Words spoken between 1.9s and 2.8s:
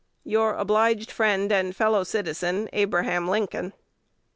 citizen,